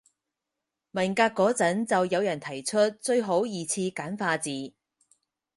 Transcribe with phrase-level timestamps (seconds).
[0.93, 4.73] 文革嗰陣就有人提出最好二次簡化字